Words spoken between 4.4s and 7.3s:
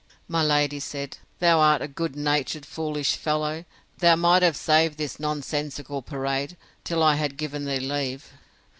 have saved this nonsensical parade, till I